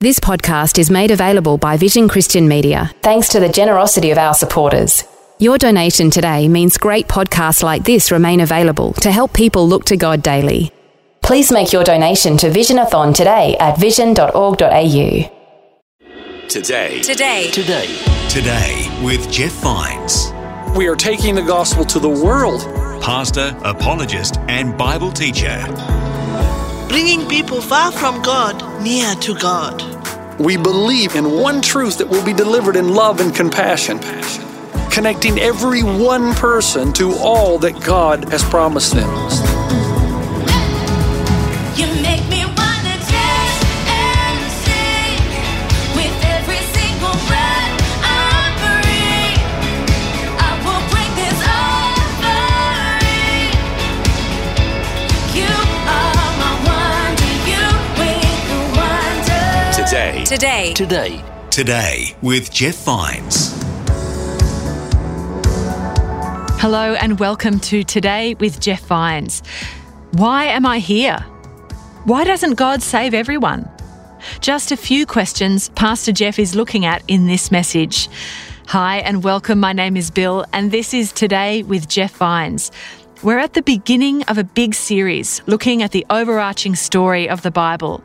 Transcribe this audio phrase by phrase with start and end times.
[0.00, 4.32] This podcast is made available by Vision Christian Media thanks to the generosity of our
[4.32, 5.02] supporters.
[5.40, 9.96] Your donation today means great podcasts like this remain available to help people look to
[9.96, 10.70] God daily.
[11.20, 14.56] Please make your donation to Visionathon today at vision.org.au.
[16.48, 17.02] Today.
[17.02, 17.50] Today.
[17.50, 17.86] Today,
[18.28, 20.32] Today with Jeff Vines,
[20.76, 22.60] we are taking the gospel to the world.
[23.02, 25.58] pastor, apologist, and Bible teacher.
[27.00, 29.80] Bringing people far from God near to God.
[30.40, 34.00] We believe in one truth that will be delivered in love and compassion,
[34.90, 39.57] connecting every one person to all that God has promised them.
[60.28, 60.74] Today.
[60.74, 61.24] Today.
[61.48, 63.54] Today, Today with Jeff Vines.
[66.60, 69.42] Hello and welcome to Today with Jeff Vines.
[70.12, 71.20] Why am I here?
[72.04, 73.70] Why doesn't God save everyone?
[74.40, 78.10] Just a few questions Pastor Jeff is looking at in this message.
[78.66, 79.58] Hi and welcome.
[79.58, 82.70] My name is Bill, and this is Today with Jeff Vines.
[83.22, 87.50] We're at the beginning of a big series looking at the overarching story of the
[87.50, 88.04] Bible.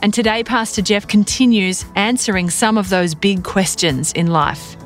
[0.00, 4.76] And today, Pastor Jeff continues answering some of those big questions in life.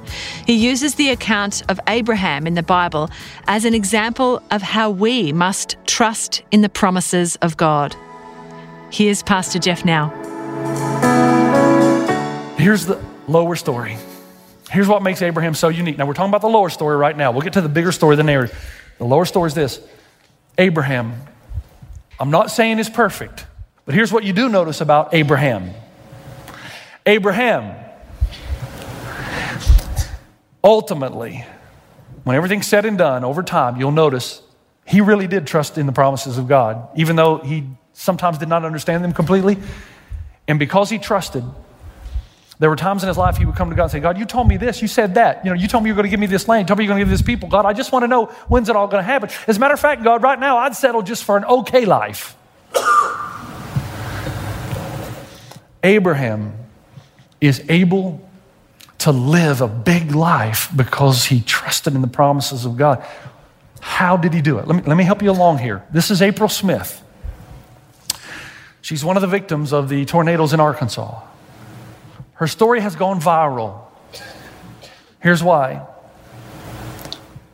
[0.46, 3.10] He uses the account of Abraham in the Bible
[3.46, 7.96] as an example of how we must trust in the promises of God.
[8.90, 10.10] Here's Pastor Jeff now.
[12.56, 13.96] Here's the lower story.
[14.70, 15.98] Here's what makes Abraham so unique.
[15.98, 17.32] Now, we're talking about the lower story right now.
[17.32, 18.56] We'll get to the bigger story, the narrative.
[18.98, 19.80] The lower story is this
[20.58, 21.14] Abraham,
[22.18, 23.46] I'm not saying is perfect,
[23.84, 25.70] but here's what you do notice about Abraham.
[27.06, 27.76] Abraham,
[30.62, 31.44] ultimately,
[32.24, 34.40] when everything's said and done over time, you'll notice
[34.86, 38.64] he really did trust in the promises of God, even though he sometimes did not
[38.64, 39.58] understand them completely.
[40.48, 41.44] And because he trusted,
[42.58, 44.24] there were times in his life he would come to God and say, God, you
[44.24, 45.44] told me this, you said that.
[45.44, 46.84] You know, you told me you're going to give me this land, you told me
[46.84, 47.48] you're going to give me this people.
[47.48, 49.30] God, I just want to know when's it all going to happen.
[49.46, 52.36] As a matter of fact, God, right now I'd settle just for an okay life.
[55.84, 56.54] Abraham
[57.40, 58.26] is able
[58.98, 63.04] to live a big life because he trusted in the promises of God.
[63.80, 64.66] How did he do it?
[64.66, 65.84] Let me, let me help you along here.
[65.92, 67.02] This is April Smith.
[68.80, 71.20] She's one of the victims of the tornadoes in Arkansas.
[72.34, 73.80] Her story has gone viral.
[75.20, 75.86] Here's why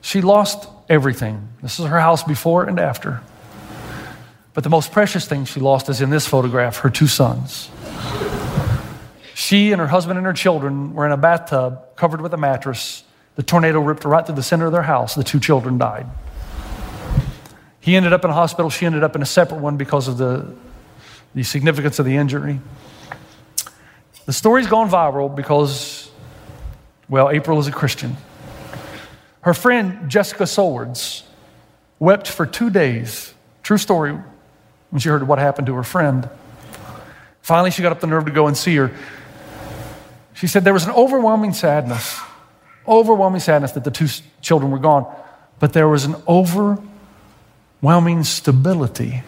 [0.01, 1.49] she lost everything.
[1.63, 3.23] This is her house before and after.
[4.55, 7.71] But the most precious thing she lost is in this photograph her two sons.
[9.51, 13.03] She and her husband and her children were in a bathtub covered with a mattress.
[13.35, 15.17] The tornado ripped right through the center of their house.
[15.17, 16.07] The two children died.
[17.81, 18.71] He ended up in a hospital.
[18.71, 20.55] She ended up in a separate one because of the,
[21.35, 22.61] the significance of the injury.
[24.25, 26.13] The story's gone viral because,
[27.09, 28.19] well, April is a Christian.
[29.41, 31.25] Her friend Jessica Swords
[31.99, 33.35] wept for two days.
[33.65, 34.17] True story
[34.91, 36.31] when she heard what happened to her friend.
[37.43, 38.93] Finally, she got up the nerve to go and see her.
[40.41, 42.19] She said there was an overwhelming sadness,
[42.89, 44.09] overwhelming sadness that the two
[44.41, 45.05] children were gone,
[45.59, 49.23] but there was an overwhelming stability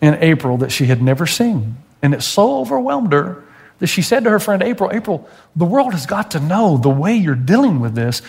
[0.00, 1.78] in April that she had never seen.
[2.02, 3.42] And it so overwhelmed her
[3.80, 6.88] that she said to her friend April, April, the world has got to know the
[6.88, 8.22] way you're dealing with this.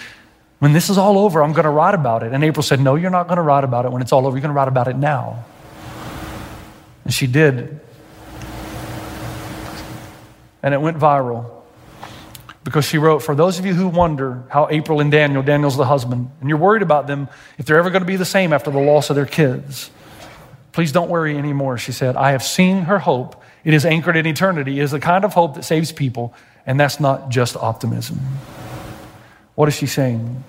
[0.57, 2.33] When this is all over, I'm going to write about it.
[2.33, 4.35] And April said, No, you're not going to write about it when it's all over.
[4.35, 5.45] You're going to write about it now.
[7.03, 7.79] And she did.
[10.63, 11.56] And it went viral
[12.67, 15.85] because she wrote, For those of you who wonder how April and Daniel, Daniel's the
[15.85, 18.69] husband, and you're worried about them, if they're ever going to be the same after
[18.69, 19.89] the loss of their kids,
[20.73, 22.17] please don't worry anymore, she said.
[22.17, 23.41] I have seen her hope.
[23.63, 24.81] It is anchored in eternity.
[24.81, 26.33] It is the kind of hope that saves people,
[26.65, 28.19] and that's not just optimism.
[29.55, 30.43] What is she saying?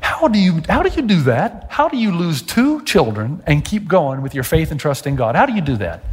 [0.00, 1.66] How do you how do you do that?
[1.68, 5.16] How do you lose two children and keep going with your faith and trust in
[5.16, 5.34] God?
[5.34, 6.04] How do you do that?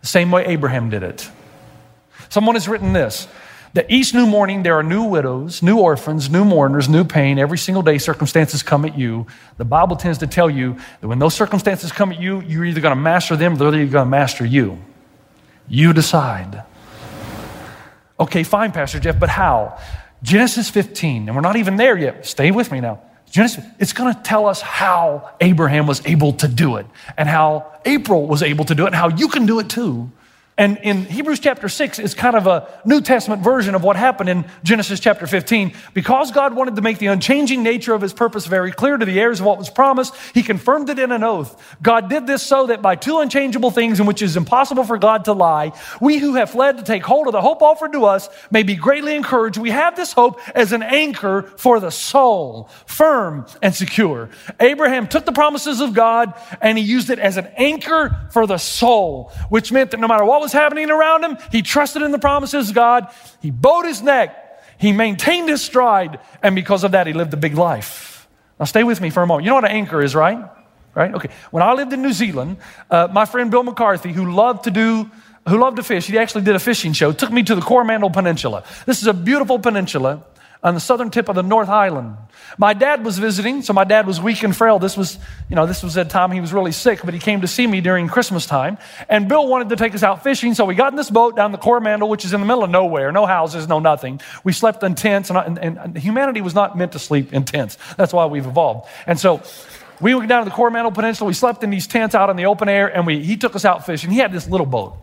[0.00, 1.30] The same way Abraham did it.
[2.30, 3.28] Someone has written this
[3.74, 7.38] That each new morning there are new widows, new orphans, new mourners, new pain.
[7.38, 9.26] Every single day circumstances come at you.
[9.56, 12.82] The Bible tends to tell you that when those circumstances come at you, you're either
[12.82, 14.78] going to master them or they're going to master you.
[15.68, 16.64] You decide.
[18.20, 19.78] Okay, fine, Pastor Jeff, but how?
[20.22, 22.26] Genesis 15, and we're not even there yet.
[22.26, 23.00] Stay with me now.
[23.30, 26.86] Genesis, it's going to tell us how Abraham was able to do it,
[27.16, 30.12] and how April was able to do it, and how you can do it too.
[30.58, 34.28] And in Hebrews chapter 6 is kind of a New Testament version of what happened
[34.28, 35.72] in Genesis chapter 15.
[35.94, 39.18] Because God wanted to make the unchanging nature of his purpose very clear to the
[39.18, 41.58] heirs of what was promised, he confirmed it in an oath.
[41.80, 44.98] God did this so that by two unchangeable things in which it is impossible for
[44.98, 45.72] God to lie,
[46.02, 48.76] we who have fled to take hold of the hope offered to us may be
[48.76, 49.56] greatly encouraged.
[49.56, 54.28] We have this hope as an anchor for the soul, firm and secure.
[54.60, 58.58] Abraham took the promises of God and he used it as an anchor for the
[58.58, 62.18] soul, which meant that no matter what was happening around him, he trusted in the
[62.18, 63.12] promises of God.
[63.40, 64.38] He bowed his neck.
[64.78, 66.20] He maintained his stride.
[66.42, 68.28] And because of that, he lived a big life.
[68.58, 69.44] Now, stay with me for a moment.
[69.44, 70.38] You know what an anchor is, right?
[70.94, 71.14] Right?
[71.14, 71.30] Okay.
[71.50, 72.58] When I lived in New Zealand,
[72.90, 75.10] uh, my friend Bill McCarthy, who loved to do
[75.48, 78.10] who loved to fish, he actually did a fishing show, took me to the Coromandel
[78.10, 78.62] Peninsula.
[78.86, 80.24] This is a beautiful peninsula
[80.62, 82.16] on the southern tip of the North Island.
[82.56, 84.78] My dad was visiting, so my dad was weak and frail.
[84.78, 85.18] This was,
[85.48, 87.66] you know, this was a time he was really sick, but he came to see
[87.66, 88.78] me during Christmas time.
[89.08, 91.52] And Bill wanted to take us out fishing, so we got in this boat down
[91.52, 94.20] the Coromandel, which is in the middle of nowhere, no houses, no nothing.
[94.44, 97.76] We slept in tents, and, and, and humanity was not meant to sleep in tents.
[97.96, 98.88] That's why we've evolved.
[99.06, 99.42] And so
[100.00, 101.28] we went down to the Coromandel Peninsula.
[101.28, 103.64] We slept in these tents out in the open air, and we, he took us
[103.64, 104.10] out fishing.
[104.10, 104.96] He had this little boat.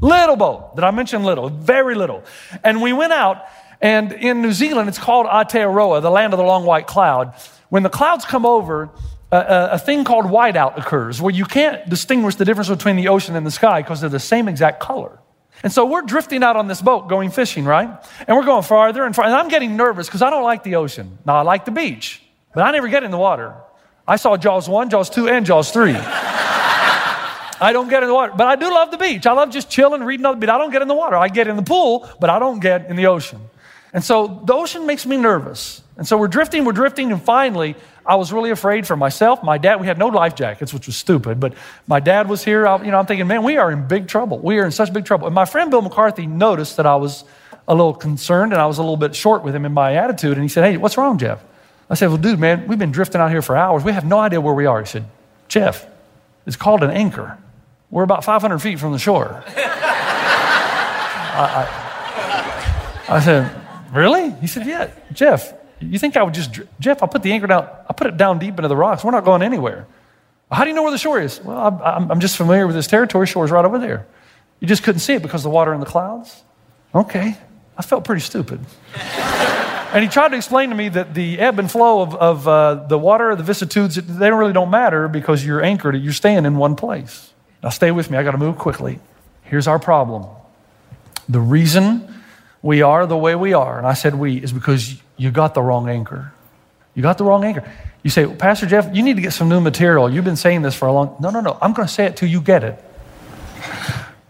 [0.00, 0.74] Little boat.
[0.74, 1.48] Did I mention little?
[1.48, 2.24] Very little.
[2.62, 3.46] And we went out,
[3.84, 7.34] and in New Zealand, it's called Aotearoa, the land of the long white cloud.
[7.68, 8.88] When the clouds come over,
[9.30, 13.36] a, a, thing called whiteout occurs, where you can't distinguish the difference between the ocean
[13.36, 15.18] and the sky because they're the same exact color.
[15.62, 17.90] And so we're drifting out on this boat going fishing, right?
[18.26, 19.32] And we're going farther and farther.
[19.32, 21.18] And I'm getting nervous because I don't like the ocean.
[21.26, 22.22] Now, I like the beach,
[22.54, 23.54] but I never get in the water.
[24.08, 25.94] I saw Jaws 1, Jaws 2, and Jaws 3.
[27.60, 29.26] I don't get in the water, but I do love the beach.
[29.26, 30.48] I love just chilling, reading on the beach.
[30.48, 31.16] I don't get in the water.
[31.16, 33.40] I get in the pool, but I don't get in the ocean.
[33.94, 35.80] And so the ocean makes me nervous.
[35.96, 39.56] And so we're drifting, we're drifting, and finally, I was really afraid for myself, my
[39.56, 39.80] dad.
[39.80, 41.54] We had no life jackets, which was stupid, but
[41.86, 42.66] my dad was here.
[42.66, 44.40] I, you know, I'm thinking, man, we are in big trouble.
[44.40, 45.26] We are in such big trouble.
[45.26, 47.24] And my friend Bill McCarthy noticed that I was
[47.68, 50.32] a little concerned and I was a little bit short with him in my attitude.
[50.32, 51.42] And he said, hey, what's wrong, Jeff?
[51.88, 53.84] I said, well, dude, man, we've been drifting out here for hours.
[53.84, 54.80] We have no idea where we are.
[54.80, 55.04] He said,
[55.46, 55.86] Jeff,
[56.46, 57.38] it's called an anchor.
[57.90, 59.44] We're about 500 feet from the shore.
[61.36, 61.68] I,
[63.08, 63.63] I, I said,
[63.94, 64.30] Really?
[64.32, 64.90] He said, Yeah.
[65.12, 68.16] Jeff, you think I would just, Jeff, I'll put the anchor down, I'll put it
[68.16, 69.04] down deep into the rocks.
[69.04, 69.86] We're not going anywhere.
[70.50, 71.40] How do you know where the shore is?
[71.40, 73.26] Well, I'm, I'm, just familiar with this territory.
[73.26, 74.06] Shore's right over there.
[74.60, 76.42] You just couldn't see it because of the water in the clouds?
[76.94, 77.36] Okay.
[77.76, 78.60] I felt pretty stupid.
[78.94, 82.74] and he tried to explain to me that the ebb and flow of, of uh,
[82.86, 86.76] the water, the vicissitudes, they really don't matter because you're anchored, you're staying in one
[86.76, 87.32] place.
[87.62, 88.18] Now, stay with me.
[88.18, 89.00] I got to move quickly.
[89.42, 90.26] Here's our problem.
[91.28, 92.14] The reason
[92.64, 95.60] we are the way we are, and I said we, is because you got the
[95.60, 96.32] wrong anchor.
[96.94, 97.70] You got the wrong anchor.
[98.02, 100.10] You say, Pastor Jeff, you need to get some new material.
[100.10, 101.58] You've been saying this for a long No, no, no.
[101.60, 102.82] I'm going to say it till you get it.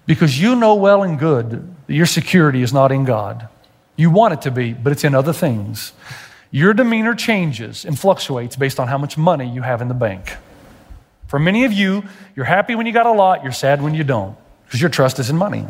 [0.05, 3.49] Because you know well and good that your security is not in God.
[3.95, 5.93] You want it to be, but it's in other things.
[6.51, 10.39] Your demeanor changes and fluctuates based on how much money you have in the bank.
[11.29, 12.03] For many of you,
[12.35, 15.21] you're happy when you got a lot, you're sad when you don't, because your trust
[15.21, 15.69] is in money.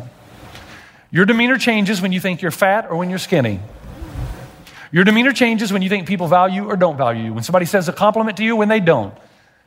[1.11, 3.59] Your demeanor changes when you think you're fat or when you're skinny.
[4.91, 7.89] Your demeanor changes when you think people value or don't value you, when somebody says
[7.89, 9.13] a compliment to you when they don't.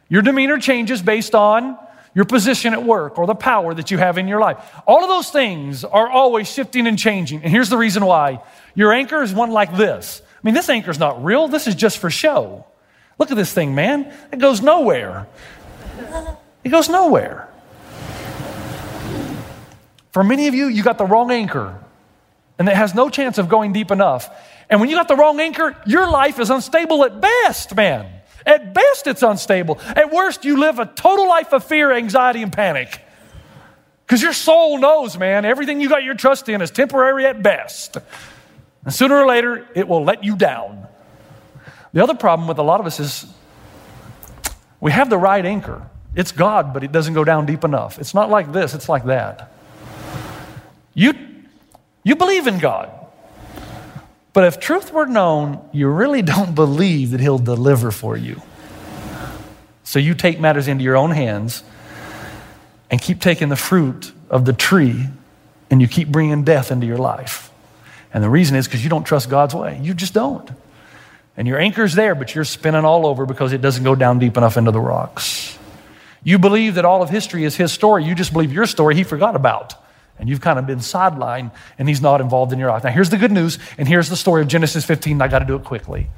[0.09, 1.79] Your demeanor changes based on
[2.15, 4.57] your position at work or the power that you have in your life.
[4.87, 7.43] All of those things are always shifting and changing.
[7.43, 8.43] And here's the reason why
[8.75, 10.23] your anchor is one like this.
[10.25, 12.65] I mean, this anchor is not real, this is just for show.
[13.19, 14.13] Look at this thing, man.
[14.33, 15.27] It goes nowhere.
[16.65, 17.49] It goes nowhere.
[20.19, 21.79] For many of you, you got the wrong anchor,
[22.59, 24.29] and it has no chance of going deep enough.
[24.69, 28.11] And when you got the wrong anchor, your life is unstable at best, man.
[28.45, 29.79] At best, it's unstable.
[29.81, 33.01] At worst, you live a total life of fear, anxiety, and panic.
[34.05, 37.97] Because your soul knows, man, everything you got your trust in is temporary at best.
[38.85, 40.89] And sooner or later, it will let you down.
[41.93, 43.25] The other problem with a lot of us is
[44.81, 45.89] we have the right anchor.
[46.17, 48.01] It's God, but it doesn't go down deep enough.
[48.01, 49.53] It's not like this, it's like that.
[50.99, 51.15] You,
[52.03, 52.91] you believe in God.
[54.33, 58.43] But if truth were known, you really don't believe that He'll deliver for you.
[59.85, 61.63] So you take matters into your own hands
[62.91, 65.07] and keep taking the fruit of the tree
[65.71, 67.53] and you keep bringing death into your life.
[68.13, 69.79] And the reason is because you don't trust God's way.
[69.81, 70.51] You just don't.
[71.37, 74.37] And your anchor's there, but you're spinning all over because it doesn't go down deep
[74.37, 75.57] enough into the rocks.
[76.25, 78.05] You believe that all of history is his story.
[78.05, 79.77] You just believe your story he forgot about.
[80.19, 82.85] And you've kind of been sidelined and he's not involved in your life.
[82.85, 85.23] Now, here's the good news, and here's the story of Genesis 15.
[85.23, 86.09] I got to do it quickly.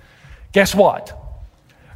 [0.53, 1.17] Guess what?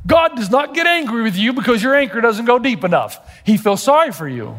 [0.07, 3.19] God does not get angry with you because your anchor doesn't go deep enough.
[3.45, 4.55] He feels sorry for you.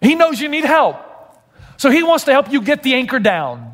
[0.00, 0.96] He knows you need help.
[1.76, 3.72] So he wants to help you get the anchor down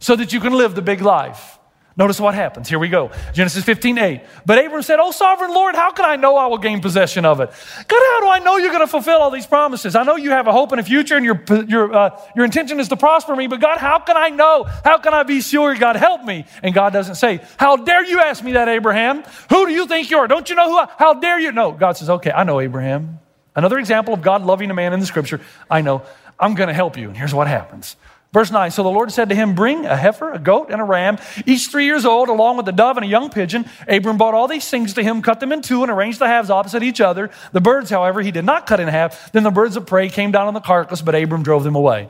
[0.00, 1.57] so that you can live the big life.
[1.98, 2.68] Notice what happens.
[2.68, 3.10] Here we go.
[3.34, 4.20] Genesis 15, 8.
[4.46, 7.40] But Abram said, Oh, sovereign Lord, how can I know I will gain possession of
[7.40, 7.50] it?
[7.88, 9.96] God, how do I know you're going to fulfill all these promises?
[9.96, 12.78] I know you have a hope and a future and your, your, uh, your intention
[12.78, 14.62] is to prosper me, but God, how can I know?
[14.84, 15.74] How can I be sure?
[15.74, 16.44] God, help me.
[16.62, 19.24] And God doesn't say, How dare you ask me that, Abraham?
[19.50, 20.28] Who do you think you are?
[20.28, 21.50] Don't you know who I, how dare you?
[21.50, 23.18] No, God says, Okay, I know Abraham.
[23.56, 25.40] Another example of God loving a man in the scripture.
[25.68, 26.02] I know.
[26.38, 27.08] I'm going to help you.
[27.08, 27.96] And here's what happens.
[28.32, 30.84] Verse 9 So the Lord said to him, Bring a heifer, a goat, and a
[30.84, 33.64] ram, each three years old, along with a dove and a young pigeon.
[33.86, 36.50] Abram brought all these things to him, cut them in two, and arranged the halves
[36.50, 37.30] opposite each other.
[37.52, 39.32] The birds, however, he did not cut in half.
[39.32, 42.08] Then the birds of prey came down on the carcass, but Abram drove them away.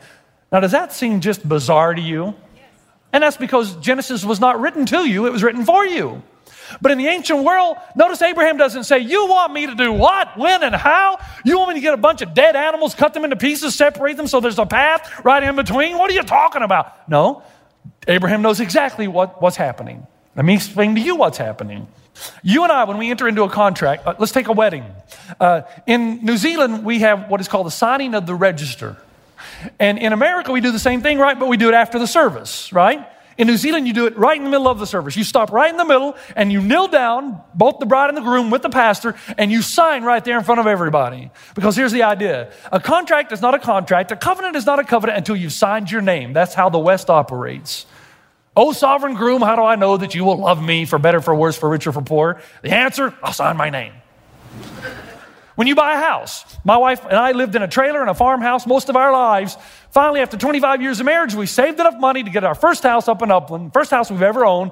[0.50, 2.34] Now, does that seem just bizarre to you?
[3.12, 6.22] And that's because Genesis was not written to you, it was written for you.
[6.80, 10.36] But in the ancient world, notice Abraham doesn't say, You want me to do what,
[10.36, 11.18] when, and how?
[11.44, 14.16] You want me to get a bunch of dead animals, cut them into pieces, separate
[14.16, 15.98] them so there's a path right in between?
[15.98, 17.08] What are you talking about?
[17.08, 17.42] No.
[18.06, 20.06] Abraham knows exactly what, what's happening.
[20.36, 21.88] Let me explain to you what's happening.
[22.42, 24.84] You and I, when we enter into a contract, uh, let's take a wedding.
[25.38, 28.96] Uh, in New Zealand, we have what is called the signing of the register.
[29.78, 31.38] And in America, we do the same thing, right?
[31.38, 33.08] But we do it after the service, right?
[33.38, 35.16] In New Zealand, you do it right in the middle of the service.
[35.16, 38.20] You stop right in the middle and you kneel down, both the bride and the
[38.20, 41.30] groom with the pastor, and you sign right there in front of everybody.
[41.54, 44.84] Because here's the idea a contract is not a contract, a covenant is not a
[44.84, 46.32] covenant until you've signed your name.
[46.32, 47.86] That's how the West operates.
[48.56, 51.32] Oh, sovereign groom, how do I know that you will love me for better, for
[51.32, 52.40] worse, for richer, for poor?
[52.62, 53.92] The answer I'll sign my name.
[55.58, 58.14] When you buy a house, my wife and I lived in a trailer and a
[58.14, 59.56] farmhouse most of our lives.
[59.90, 63.08] Finally, after 25 years of marriage, we saved enough money to get our first house
[63.08, 64.70] up in Upland, first house we've ever owned.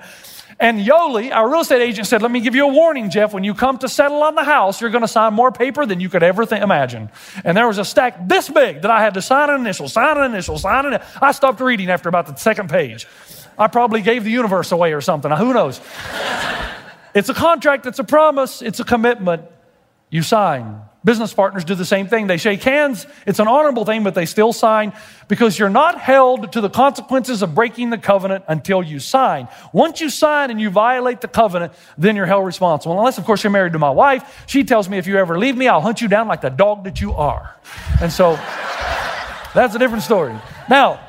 [0.61, 3.35] And Yoli, our real estate agent, said, Let me give you a warning, Jeff.
[3.35, 5.99] When you come to settle on the house, you're going to sign more paper than
[5.99, 7.11] you could ever th- imagine.
[7.43, 10.17] And there was a stack this big that I had to sign an initial, sign
[10.19, 13.09] an initial, sign an I stopped reading after about the second page.
[13.59, 15.33] I probably gave the universe away or something.
[15.33, 15.81] Who knows?
[17.17, 19.43] it's a contract, it's a promise, it's a commitment.
[20.11, 20.83] You sign.
[21.05, 22.27] Business partners do the same thing.
[22.27, 23.07] They shake hands.
[23.27, 24.93] It's an honorable thing, but they still sign
[25.29, 29.47] because you're not held to the consequences of breaking the covenant until you sign.
[29.73, 32.99] Once you sign and you violate the covenant, then you're held responsible.
[32.99, 34.45] Unless, of course, you're married to my wife.
[34.49, 36.85] She tells me if you ever leave me, I'll hunt you down like the dog
[36.85, 37.55] that you are.
[38.01, 38.33] And so
[39.55, 40.35] that's a different story.
[40.69, 41.06] Now,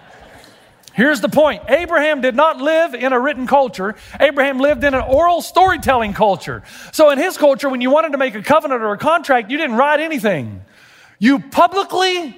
[0.97, 5.03] Here's the point Abraham did not live in a written culture, Abraham lived in an
[5.03, 6.63] oral storytelling culture.
[6.91, 9.59] So, in his culture, when you wanted to make a covenant or a contract, you
[9.59, 10.61] didn't write anything.
[11.19, 12.35] You publicly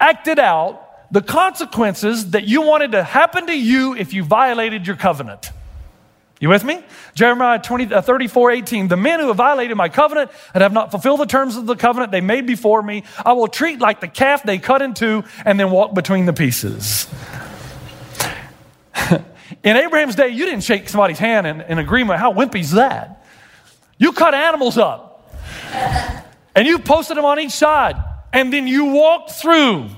[0.00, 4.96] acted out the consequences that you wanted to happen to you if you violated your
[4.96, 5.52] covenant.
[6.40, 6.82] You with me?
[7.14, 8.88] Jeremiah 20, uh, 34, 18.
[8.88, 11.76] The men who have violated my covenant and have not fulfilled the terms of the
[11.76, 15.24] covenant they made before me, I will treat like the calf they cut in two
[15.46, 17.06] and then walk between the pieces.
[19.62, 22.20] in Abraham's day, you didn't shake somebody's hand in, in agreement.
[22.20, 23.24] How wimpy's that?
[23.98, 25.32] You cut animals up
[26.54, 27.96] and you posted them on each side
[28.32, 29.88] and then you walked through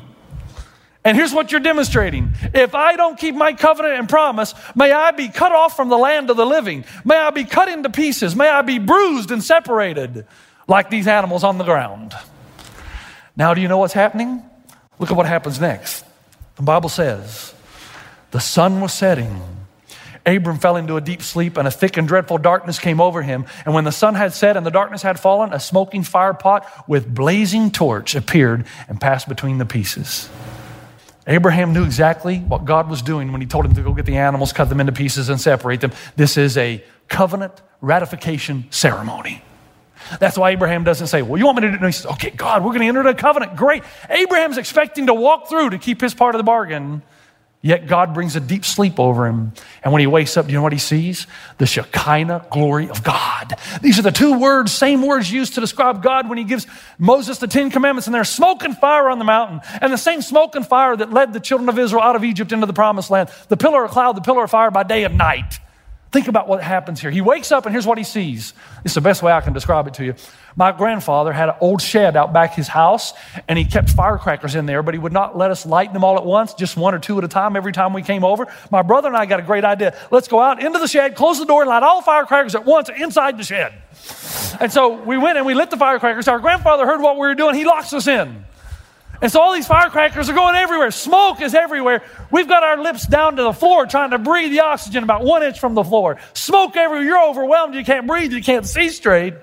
[1.04, 2.34] and here's what you're demonstrating.
[2.52, 5.96] If I don't keep my covenant and promise, may I be cut off from the
[5.96, 6.84] land of the living.
[7.02, 8.36] May I be cut into pieces.
[8.36, 10.26] May I be bruised and separated
[10.66, 12.14] like these animals on the ground.
[13.36, 14.42] Now, do you know what's happening?
[14.98, 16.04] Look at what happens next.
[16.56, 17.54] The Bible says,
[18.30, 19.40] the sun was setting.
[20.26, 23.46] Abram fell into a deep sleep, and a thick and dreadful darkness came over him.
[23.64, 26.66] And when the sun had set and the darkness had fallen, a smoking fire pot
[26.86, 30.28] with blazing torch appeared and passed between the pieces.
[31.26, 34.16] Abraham knew exactly what God was doing when he told him to go get the
[34.16, 35.92] animals, cut them into pieces, and separate them.
[36.16, 39.42] This is a covenant ratification ceremony.
[40.20, 41.80] That's why Abraham doesn't say, Well, you want me to do it?
[41.80, 43.56] No, he says, Okay, God, we're going to enter the covenant.
[43.56, 43.82] Great.
[44.08, 47.02] Abraham's expecting to walk through to keep his part of the bargain.
[47.60, 49.52] Yet God brings a deep sleep over him.
[49.82, 51.26] And when he wakes up, do you know what he sees?
[51.58, 53.54] The Shekinah glory of God.
[53.82, 57.38] These are the two words, same words used to describe God when he gives Moses
[57.38, 58.06] the Ten Commandments.
[58.06, 59.60] And there's smoke and fire on the mountain.
[59.80, 62.52] And the same smoke and fire that led the children of Israel out of Egypt
[62.52, 63.28] into the promised land.
[63.48, 65.58] The pillar of cloud, the pillar of fire by day and night.
[66.10, 67.10] Think about what happens here.
[67.10, 68.54] He wakes up and here's what he sees.
[68.82, 70.14] It's the best way I can describe it to you.
[70.56, 73.12] My grandfather had an old shed out back his house
[73.46, 76.16] and he kept firecrackers in there, but he would not let us light them all
[76.16, 78.46] at once, just one or two at a time every time we came over.
[78.70, 79.94] My brother and I got a great idea.
[80.10, 82.64] Let's go out into the shed, close the door, and light all the firecrackers at
[82.64, 83.74] once inside the shed.
[84.60, 86.26] And so we went and we lit the firecrackers.
[86.26, 87.54] Our grandfather heard what we were doing.
[87.54, 88.46] He locks us in.
[89.20, 90.90] And so all these firecrackers are going everywhere.
[90.90, 92.02] Smoke is everywhere.
[92.30, 95.42] We've got our lips down to the floor trying to breathe the oxygen about one
[95.42, 96.18] inch from the floor.
[96.34, 97.04] Smoke everywhere.
[97.04, 97.74] You're overwhelmed.
[97.74, 98.32] You can't breathe.
[98.32, 99.34] You can't see straight.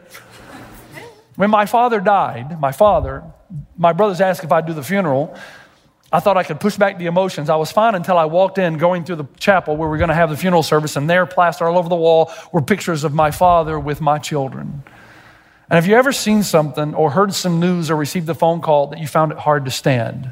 [1.36, 3.24] When my father died, my father,
[3.78, 5.38] my brothers asked if I'd do the funeral.
[6.12, 7.50] I thought I could push back the emotions.
[7.50, 10.10] I was fine until I walked in going through the chapel where we are going
[10.10, 13.14] to have the funeral service, and there, plastered all over the wall, were pictures of
[13.14, 14.84] my father with my children.
[15.70, 18.88] And have you ever seen something or heard some news or received a phone call
[18.88, 20.32] that you found it hard to stand?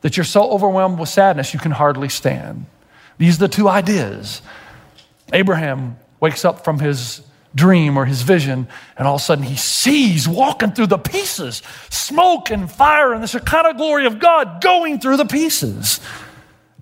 [0.00, 2.66] That you're so overwhelmed with sadness you can hardly stand?
[3.18, 4.42] These are the two ideas.
[5.32, 7.22] Abraham wakes up from his
[7.54, 11.62] dream or his vision, and all of a sudden he sees walking through the pieces
[11.88, 16.00] smoke and fire and the Shekinah glory of God going through the pieces.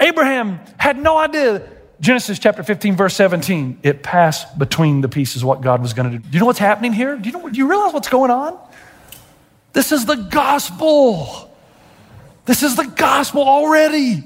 [0.00, 1.62] Abraham had no idea
[2.02, 6.18] Genesis chapter 15, verse 17, it passed between the pieces what God was going to
[6.18, 6.24] do.
[6.24, 7.16] Do you know what's happening here?
[7.16, 8.58] Do you, know, do you realize what's going on?
[9.72, 11.48] This is the gospel.
[12.44, 14.24] This is the gospel already.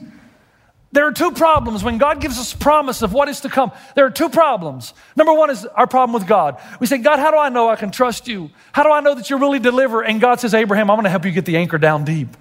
[0.93, 3.71] There are two problems when God gives us promise of what is to come.
[3.95, 4.95] There are two problems.
[5.15, 6.59] Number one is our problem with God.
[6.81, 8.51] We say, God, how do I know I can trust you?
[8.73, 10.01] How do I know that you really deliver?
[10.03, 12.35] And God says, Abraham, I'm going to help you get the anchor down deep.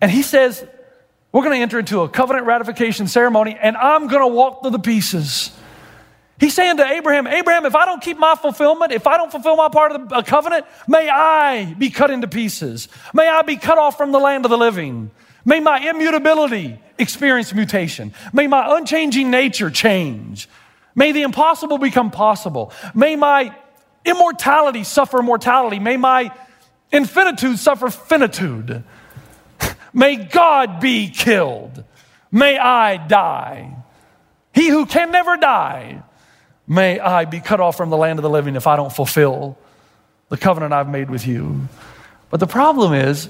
[0.00, 0.64] And he says,
[1.32, 4.70] we're going to enter into a covenant ratification ceremony, and I'm going to walk through
[4.70, 5.50] the pieces.
[6.40, 9.56] He's saying to Abraham, Abraham, if I don't keep my fulfillment, if I don't fulfill
[9.56, 12.88] my part of the covenant, may I be cut into pieces.
[13.12, 15.10] May I be cut off from the land of the living.
[15.44, 18.14] May my immutability experience mutation.
[18.32, 20.48] May my unchanging nature change.
[20.94, 22.72] May the impossible become possible.
[22.94, 23.54] May my
[24.04, 25.78] immortality suffer mortality.
[25.78, 26.32] May my
[26.92, 28.84] infinitude suffer finitude.
[29.92, 31.84] May God be killed.
[32.30, 33.76] May I die.
[34.52, 36.02] He who can never die,
[36.66, 39.58] may I be cut off from the land of the living if I don't fulfill
[40.28, 41.68] the covenant I've made with you.
[42.30, 43.28] But the problem is,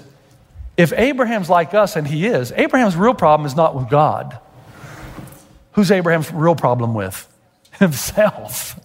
[0.76, 4.38] if Abraham's like us, and he is, Abraham's real problem is not with God.
[5.72, 7.28] Who's Abraham's real problem with?
[7.78, 8.78] Himself.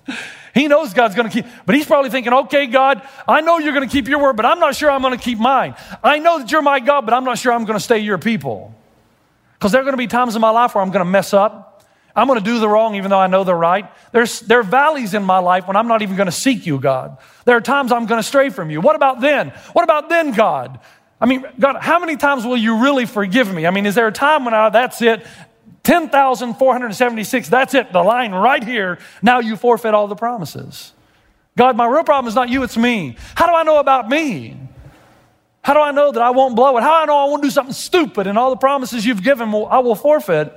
[0.53, 3.73] He knows God's going to keep, but he's probably thinking, okay, God, I know you're
[3.73, 5.75] going to keep your word, but I'm not sure I'm going to keep mine.
[6.03, 8.19] I know that you're my God, but I'm not sure I'm going to stay your
[8.19, 8.73] people.
[9.53, 11.33] Because there are going to be times in my life where I'm going to mess
[11.33, 11.83] up.
[12.15, 13.89] I'm going to do the wrong even though I know they're right.
[14.11, 16.79] There's, there are valleys in my life when I'm not even going to seek you,
[16.79, 17.17] God.
[17.45, 18.81] There are times I'm going to stray from you.
[18.81, 19.49] What about then?
[19.71, 20.79] What about then, God?
[21.19, 23.65] I mean, God, how many times will you really forgive me?
[23.65, 25.25] I mean, is there a time when I, that's it?
[25.83, 28.99] 10,476, that's it, the line right here.
[29.21, 30.93] Now you forfeit all the promises.
[31.57, 33.17] God, my real problem is not you, it's me.
[33.35, 34.57] How do I know about me?
[35.61, 36.81] How do I know that I won't blow it?
[36.81, 39.49] How do I know I won't do something stupid and all the promises you've given
[39.49, 40.53] I will forfeit?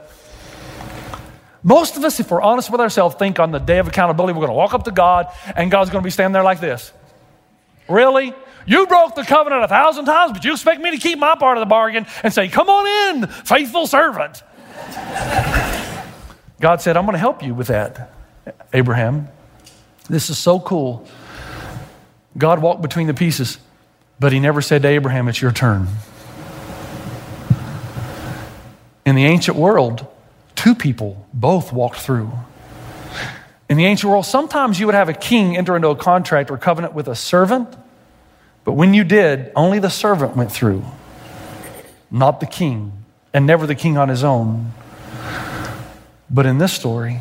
[1.62, 4.46] Most of us, if we're honest with ourselves, think on the day of accountability, we're
[4.46, 6.92] going to walk up to God and God's going to be standing there like this.
[7.88, 8.32] Really?
[8.66, 11.56] You broke the covenant a thousand times, but you expect me to keep my part
[11.56, 14.42] of the bargain and say, Come on in, faithful servant.
[16.60, 18.12] God said, I'm going to help you with that,
[18.72, 19.28] Abraham.
[20.08, 21.06] This is so cool.
[22.38, 23.58] God walked between the pieces,
[24.18, 25.88] but he never said to Abraham, It's your turn.
[29.04, 30.06] In the ancient world,
[30.54, 32.32] two people both walked through.
[33.68, 36.58] In the ancient world, sometimes you would have a king enter into a contract or
[36.58, 37.68] covenant with a servant,
[38.64, 40.84] but when you did, only the servant went through,
[42.10, 43.05] not the king
[43.36, 44.72] and never the king on his own.
[46.30, 47.20] But in this story,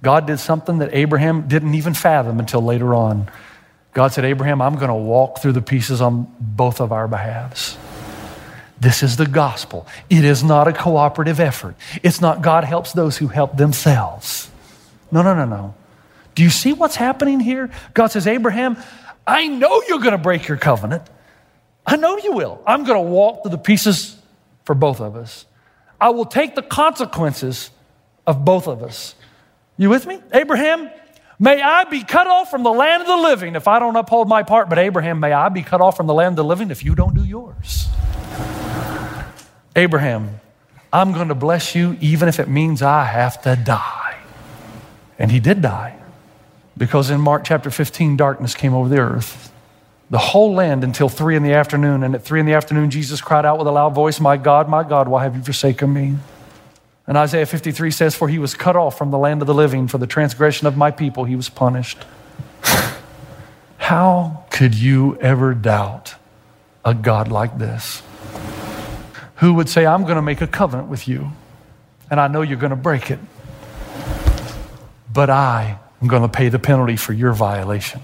[0.00, 3.28] God did something that Abraham didn't even fathom until later on.
[3.94, 7.76] God said, Abraham, I'm going to walk through the pieces on both of our behalves.
[8.78, 9.88] This is the gospel.
[10.08, 11.74] It is not a cooperative effort.
[12.04, 14.48] It's not God helps those who help themselves.
[15.10, 15.74] No, no, no, no.
[16.36, 17.70] Do you see what's happening here?
[17.92, 18.76] God says, Abraham,
[19.26, 21.02] I know you're going to break your covenant.
[21.84, 22.62] I know you will.
[22.64, 24.21] I'm going to walk through the pieces
[24.64, 25.46] for both of us.
[26.00, 27.70] I will take the consequences
[28.26, 29.14] of both of us.
[29.76, 30.20] You with me?
[30.32, 30.90] Abraham,
[31.38, 34.28] may I be cut off from the land of the living if I don't uphold
[34.28, 36.70] my part, but Abraham, may I be cut off from the land of the living
[36.70, 37.88] if you don't do yours.
[39.76, 40.40] Abraham,
[40.92, 44.18] I'm going to bless you even if it means I have to die.
[45.18, 45.98] And he did die
[46.76, 49.51] because in Mark chapter 15, darkness came over the earth
[50.12, 52.02] the whole land until three in the afternoon.
[52.02, 54.68] And at three in the afternoon, Jesus cried out with a loud voice, My God,
[54.68, 56.16] my God, why have you forsaken me?
[57.06, 59.88] And Isaiah 53 says, For he was cut off from the land of the living,
[59.88, 62.04] for the transgression of my people he was punished.
[63.78, 66.16] How could you ever doubt
[66.84, 68.02] a God like this?
[69.36, 71.32] Who would say, I'm going to make a covenant with you,
[72.10, 73.18] and I know you're going to break it,
[75.10, 78.02] but I am going to pay the penalty for your violation.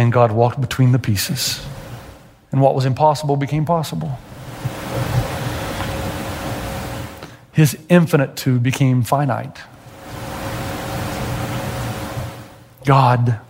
[0.00, 1.62] And God walked between the pieces,
[2.50, 4.18] and what was impossible became possible.
[7.52, 9.58] His infinitude became finite.
[12.86, 13.40] God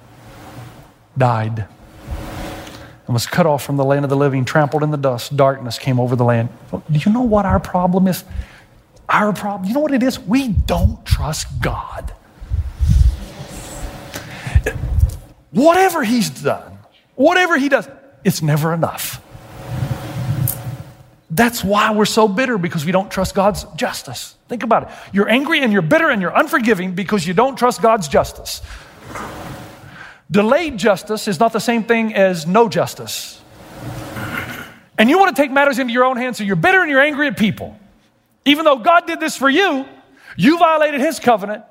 [1.17, 1.69] died
[3.07, 5.37] and was cut off from the land of the living, trampled in the dust.
[5.37, 6.49] Darkness came over the land.
[6.73, 8.25] Do you know what our problem is?
[9.09, 10.19] Our problem, you know what it is?
[10.19, 12.13] We don't trust God.
[15.51, 16.79] Whatever He's done,
[17.15, 17.89] whatever He does,
[18.25, 19.23] it's never enough.
[21.31, 24.35] That's why we're so bitter because we don't trust God's justice.
[24.49, 24.89] Think about it.
[25.13, 28.63] You're angry and you're bitter and you're unforgiving because you don't trust God's justice.
[30.31, 33.41] Delayed justice is not the same thing as no justice.
[34.99, 37.01] And you want to take matters into your own hands, so you're bitter and you're
[37.01, 37.79] angry at people.
[38.45, 39.87] Even though God did this for you,
[40.37, 41.65] you violated His covenant,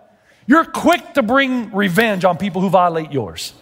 [0.47, 3.53] you're quick to bring revenge on people who violate yours.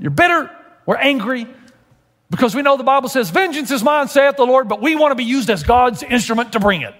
[0.00, 0.50] You're bitter,
[0.86, 1.46] we're angry,
[2.30, 5.10] because we know the Bible says, Vengeance is mine, saith the Lord, but we want
[5.10, 6.94] to be used as God's instrument to bring it.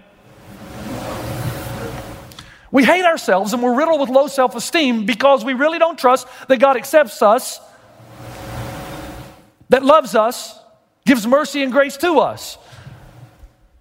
[2.73, 6.29] We hate ourselves and we're riddled with low self esteem because we really don't trust
[6.49, 7.59] that God accepts us,
[9.71, 10.57] that loves us,
[11.05, 12.59] gives mercy and grace to us.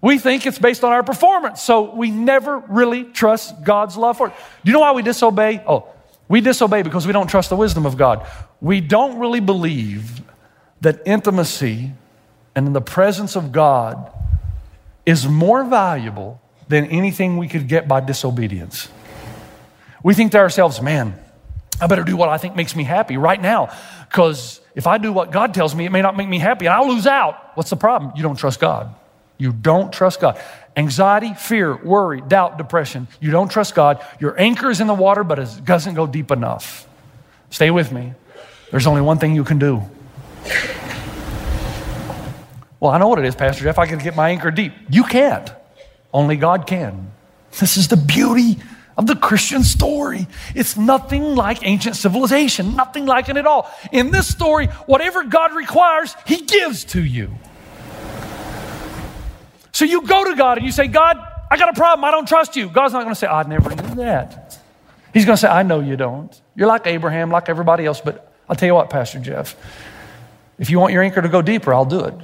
[0.00, 4.28] We think it's based on our performance, so we never really trust God's love for
[4.28, 4.34] it.
[4.64, 5.62] Do you know why we disobey?
[5.66, 5.88] Oh,
[6.26, 8.26] we disobey because we don't trust the wisdom of God.
[8.60, 10.22] We don't really believe
[10.80, 11.92] that intimacy
[12.54, 14.12] and in the presence of God
[15.06, 18.88] is more valuable than anything we could get by disobedience.
[20.02, 21.18] We think to ourselves, man,
[21.80, 23.74] I better do what I think makes me happy right now,
[24.08, 26.74] because if I do what God tells me, it may not make me happy and
[26.74, 27.56] I'll lose out.
[27.56, 28.12] What's the problem?
[28.16, 28.94] You don't trust God.
[29.38, 30.40] You don't trust God.
[30.76, 33.08] Anxiety, fear, worry, doubt, depression.
[33.20, 34.04] You don't trust God.
[34.20, 36.86] Your anchor is in the water, but it doesn't go deep enough.
[37.48, 38.12] Stay with me.
[38.70, 39.82] There's only one thing you can do.
[42.78, 43.78] Well, I know what it is, Pastor Jeff.
[43.78, 44.72] I can get my anchor deep.
[44.88, 45.52] You can't.
[46.12, 47.10] Only God can.
[47.58, 48.58] This is the beauty
[48.96, 50.26] of the Christian story.
[50.54, 53.70] It's nothing like ancient civilization, nothing like it at all.
[53.92, 57.30] In this story, whatever God requires, He gives to you.
[59.72, 61.18] So you go to God and you say, God,
[61.50, 62.04] I got a problem.
[62.04, 62.68] I don't trust you.
[62.68, 64.58] God's not going to say, I never knew that.
[65.12, 66.40] He's going to say, I know you don't.
[66.54, 69.54] You're like Abraham, like everybody else, but I'll tell you what, Pastor Jeff.
[70.58, 72.14] If you want your anchor to go deeper, I'll do it.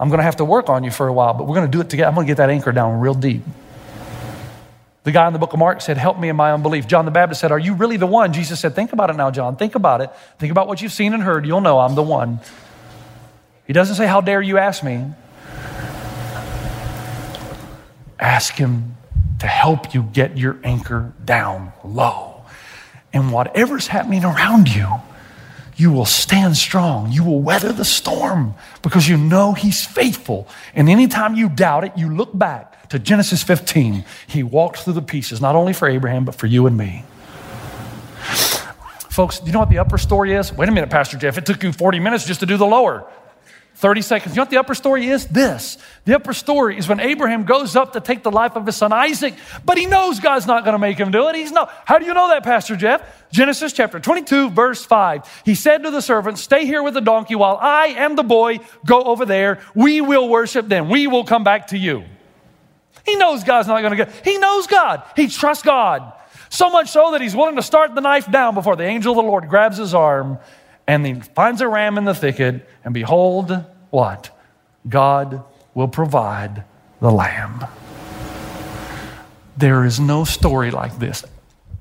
[0.00, 1.72] I'm going to have to work on you for a while, but we're going to
[1.72, 2.08] do it together.
[2.08, 3.42] I'm going to get that anchor down real deep.
[5.04, 6.88] The guy in the book of Mark said, Help me in my unbelief.
[6.88, 8.32] John the Baptist said, Are you really the one?
[8.32, 9.56] Jesus said, Think about it now, John.
[9.56, 10.10] Think about it.
[10.40, 11.46] Think about what you've seen and heard.
[11.46, 12.40] You'll know I'm the one.
[13.66, 15.06] He doesn't say, How dare you ask me?
[18.18, 18.96] Ask him
[19.38, 22.37] to help you get your anchor down low.
[23.12, 24.88] And whatever's happening around you,
[25.76, 27.12] you will stand strong.
[27.12, 30.48] You will weather the storm because you know He's faithful.
[30.74, 34.04] And anytime you doubt it, you look back to Genesis 15.
[34.26, 37.04] He walked through the pieces, not only for Abraham, but for you and me.
[39.18, 40.52] Folks, do you know what the upper story is?
[40.52, 41.38] Wait a minute, Pastor Jeff.
[41.38, 43.04] It took you 40 minutes just to do the lower.
[43.78, 44.34] 30 seconds.
[44.34, 45.28] You know what the upper story is?
[45.28, 45.78] This.
[46.04, 48.92] The upper story is when Abraham goes up to take the life of his son
[48.92, 51.36] Isaac, but he knows God's not going to make him do it.
[51.36, 51.70] He's not.
[51.84, 53.00] How do you know that, Pastor Jeff?
[53.30, 55.42] Genesis chapter 22, verse 5.
[55.44, 58.58] He said to the servant, Stay here with the donkey while I and the boy
[58.84, 59.60] go over there.
[59.76, 60.88] We will worship them.
[60.88, 62.02] We will come back to you.
[63.06, 64.10] He knows God's not going to get.
[64.24, 65.04] He knows God.
[65.14, 66.14] He trusts God.
[66.50, 69.24] So much so that he's willing to start the knife down before the angel of
[69.24, 70.40] the Lord grabs his arm
[70.88, 74.30] and he finds a ram in the thicket, and behold, what?
[74.88, 76.64] God will provide
[77.00, 77.66] the lamb.
[79.56, 81.24] There is no story like this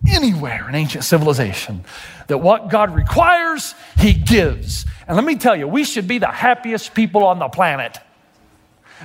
[0.07, 1.83] anywhere in ancient civilization
[2.27, 4.85] that what God requires, He gives.
[5.07, 7.97] And let me tell you, we should be the happiest people on the planet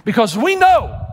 [0.05, 1.07] because we know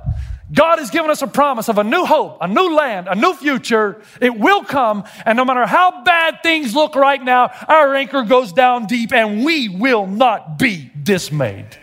[0.52, 3.34] God has given us a promise of a new hope, a new land, a new
[3.34, 4.02] future.
[4.20, 5.04] It will come.
[5.26, 9.46] And no matter how bad things look right now, our anchor goes down deep and
[9.46, 11.78] we will not be dismayed.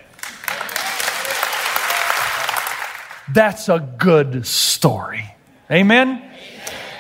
[3.33, 5.25] That's a good story.
[5.71, 6.23] Amen?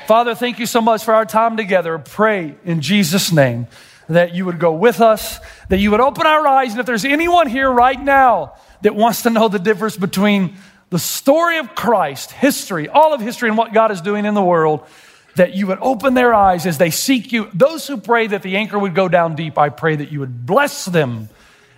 [0.06, 1.98] Father, thank you so much for our time together.
[1.98, 3.66] Pray in Jesus' name
[4.08, 6.70] that you would go with us, that you would open our eyes.
[6.72, 10.56] And if there's anyone here right now that wants to know the difference between
[10.90, 14.42] the story of Christ, history, all of history, and what God is doing in the
[14.42, 14.86] world,
[15.34, 17.50] that you would open their eyes as they seek you.
[17.52, 20.46] Those who pray that the anchor would go down deep, I pray that you would
[20.46, 21.28] bless them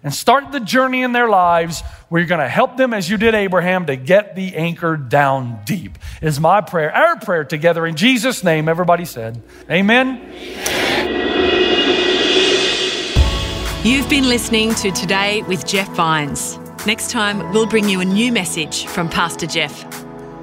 [0.02, 3.16] and start the journey in their lives where you're going to help them as you
[3.16, 5.98] did Abraham to get the anchor down deep.
[6.22, 8.68] Is my prayer, our prayer together in Jesus' name.
[8.68, 10.20] Everybody said, Amen.
[13.84, 16.58] You've been listening to Today with Jeff Vines.
[16.86, 19.84] Next time, we'll bring you a new message from Pastor Jeff.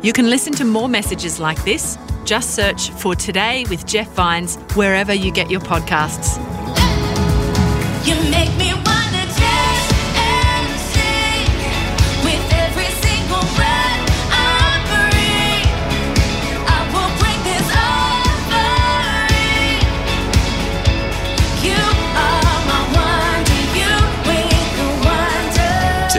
[0.02, 1.98] You can listen to more messages like this.
[2.26, 6.38] Just search for Today with Jeff Vines wherever you get your podcasts.
[8.06, 8.16] You